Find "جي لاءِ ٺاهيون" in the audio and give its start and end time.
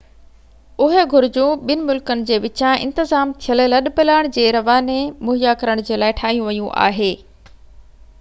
5.91-6.49